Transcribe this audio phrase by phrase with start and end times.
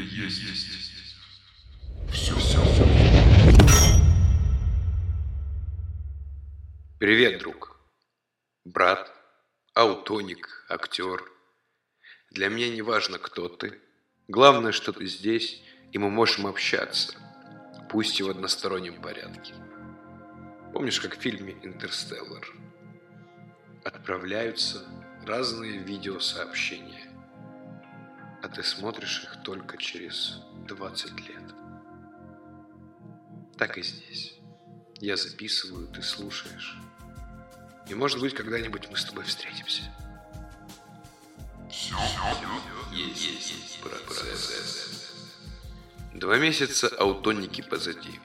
[0.00, 0.42] есть.
[2.12, 2.84] Все, все, все.
[6.98, 7.76] Привет, друг.
[8.64, 9.12] Брат,
[9.74, 11.24] аутоник, актер.
[12.30, 13.80] Для меня не важно, кто ты.
[14.28, 17.14] Главное, что ты здесь, и мы можем общаться.
[17.90, 19.54] Пусть и в одностороннем порядке.
[20.72, 22.46] Помнишь, как в фильме «Интерстеллар»?
[23.84, 24.86] Отправляются
[25.26, 27.11] разные видеосообщения,
[28.42, 31.42] а ты смотришь их только через 20 лет.
[33.56, 34.34] Так и здесь.
[35.00, 36.76] Я записываю, ты слушаешь.
[37.88, 39.82] И может быть, когда-нибудь мы с тобой встретимся.
[41.70, 41.96] Все,
[42.92, 45.12] Есть, есть процесс.
[46.14, 48.20] Два месяца аутоники позади.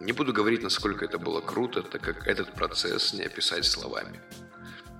[0.00, 4.20] Не буду говорить, насколько это было круто, так как этот процесс не описать словами.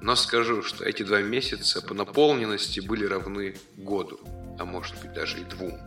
[0.04, 4.20] Но скажу, что эти два месяца по наполненности были равны году,
[4.58, 5.80] а может быть даже и двум.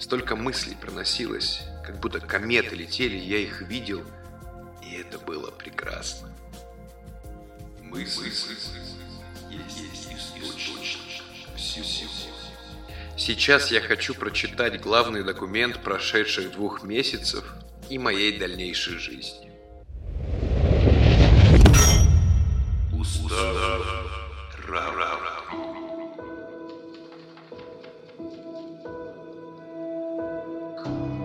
[0.00, 4.02] Столько мыслей проносилось, как будто кометы летели, я их видел,
[4.82, 6.34] и это было прекрасно.
[7.82, 8.32] Мысли.
[13.16, 17.44] Сейчас я хочу прочитать главный документ прошедших двух месяцев
[17.88, 19.53] и моей дальнейшей жизни.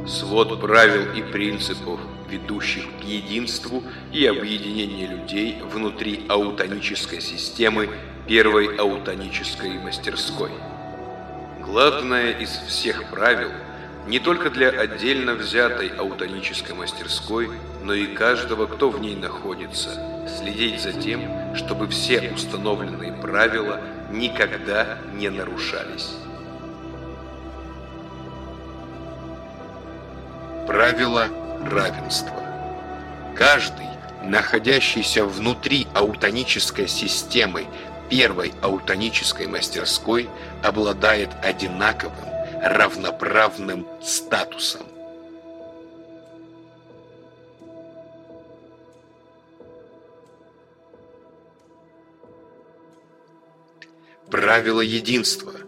[0.08, 7.90] Свод правил и принципов, ведущих к единству и объединению людей внутри аутонической системы
[8.28, 10.50] первой аутонической мастерской.
[11.62, 13.52] Главное из всех правил
[14.08, 17.50] не только для отдельно взятой аутонической мастерской,
[17.83, 23.80] но и каждого, кто в ней находится, следить за тем, чтобы все установленные правила
[24.12, 26.16] никогда не нарушались.
[30.70, 31.28] Правило
[31.66, 32.44] равенства.
[33.36, 33.88] Каждый,
[34.22, 37.66] находящийся внутри аутонической системы
[38.08, 40.30] первой аутонической мастерской,
[40.62, 42.30] обладает одинаковым,
[42.62, 44.84] равноправным статусом.
[54.30, 55.58] Правило единства.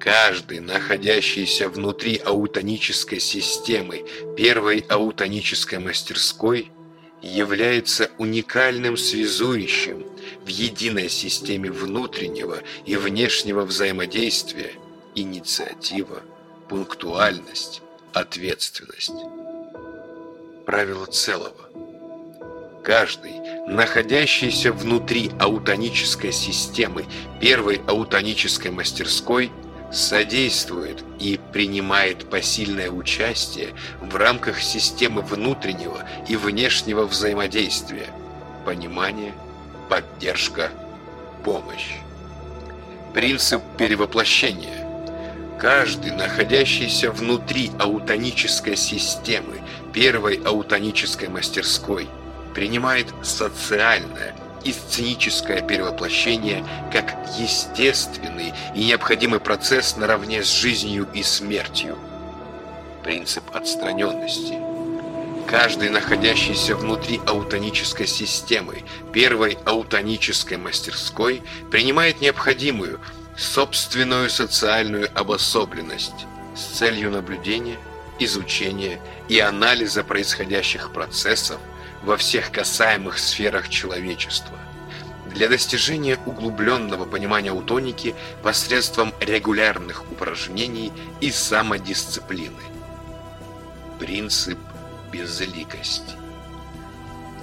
[0.00, 6.72] Каждый, находящийся внутри аутонической системы первой аутонической мастерской,
[7.20, 10.06] является уникальным связующим
[10.42, 14.72] в единой системе внутреннего и внешнего взаимодействия,
[15.14, 16.22] инициатива,
[16.70, 17.82] пунктуальность,
[18.14, 19.12] ответственность.
[20.64, 21.68] Правило целого.
[22.82, 23.32] Каждый,
[23.68, 27.04] находящийся внутри аутонической системы
[27.38, 29.52] первой аутонической мастерской,
[29.92, 38.06] содействует и принимает посильное участие в рамках системы внутреннего и внешнего взаимодействия,
[38.64, 39.34] понимание,
[39.88, 40.70] поддержка,
[41.44, 41.94] помощь.
[43.12, 44.86] Принцип перевоплощения.
[45.58, 49.60] Каждый, находящийся внутри аутонической системы
[49.92, 52.08] первой аутонической мастерской,
[52.54, 54.34] принимает социальное
[54.64, 61.98] и сценическое перевоплощение как естественный и необходимый процесс наравне с жизнью и смертью.
[63.02, 64.58] Принцип отстраненности.
[65.46, 73.00] Каждый, находящийся внутри аутонической системы первой аутонической мастерской, принимает необходимую
[73.36, 77.78] собственную социальную обособленность с целью наблюдения,
[78.18, 81.58] изучения и анализа происходящих процессов
[82.02, 84.58] во всех касаемых сферах человечества.
[85.26, 92.62] Для достижения углубленного понимания аутоники посредством регулярных упражнений и самодисциплины.
[93.98, 94.58] Принцип
[95.12, 96.14] безликости.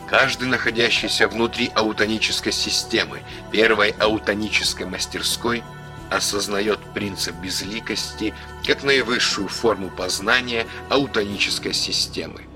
[0.10, 3.22] Каждый, находящийся внутри аутонической системы
[3.52, 5.64] первой аутонической мастерской,
[6.10, 8.34] осознает принцип безликости
[8.66, 12.47] как наивысшую форму познания аутонической системы.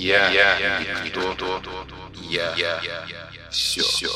[0.00, 1.62] Я, я, я никто,
[2.30, 3.82] я, я, я все.
[3.82, 4.08] все.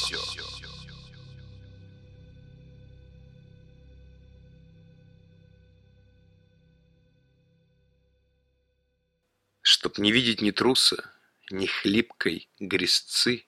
[9.61, 11.13] Чтоб не видеть ни труса,
[11.51, 13.45] ни хлипкой грязцы,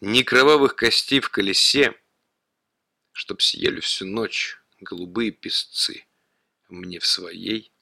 [0.00, 2.00] ни кровавых костей в колесе,
[3.10, 6.06] чтоб съели всю ночь голубые песцы
[6.68, 7.72] мне в своей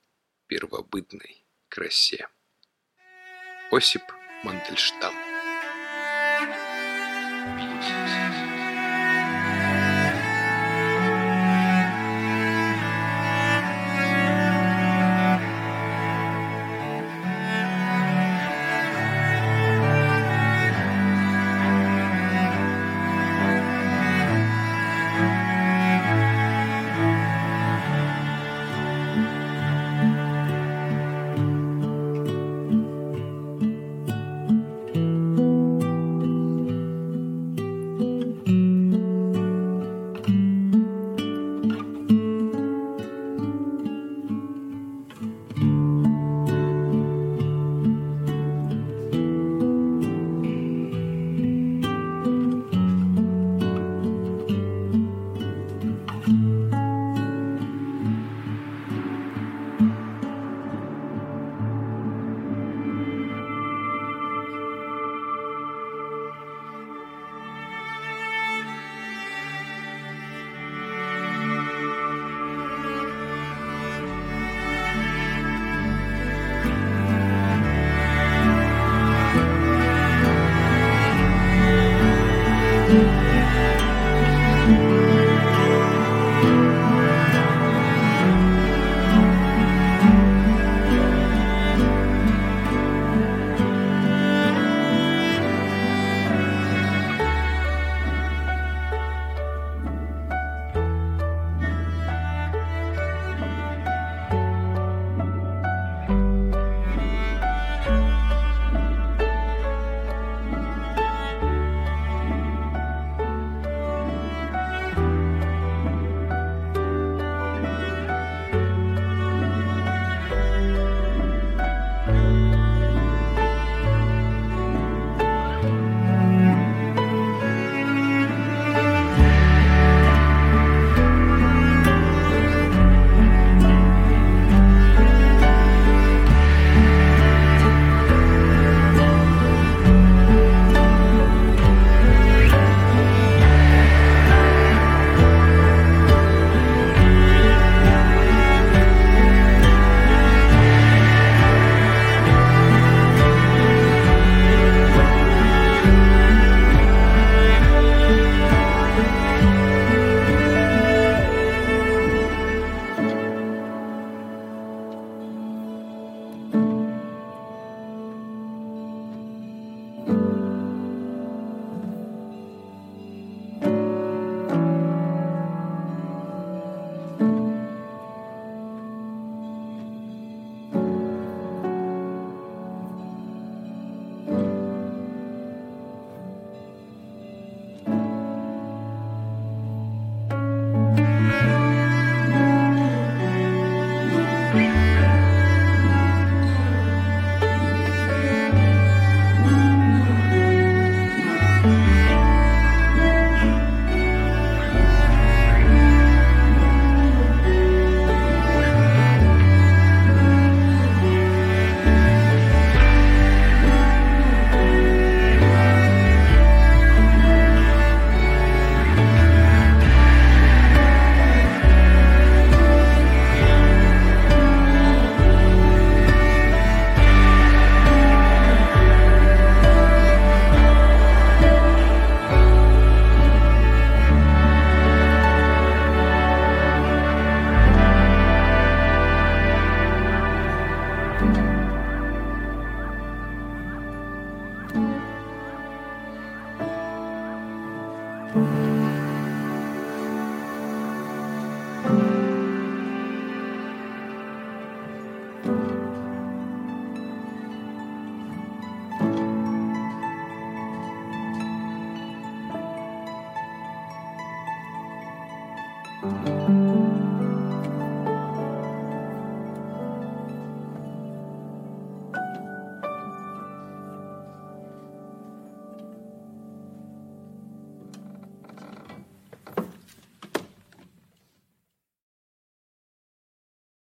[0.46, 2.30] первобытной красе.
[3.72, 4.12] Осип
[4.44, 5.14] Мандельштам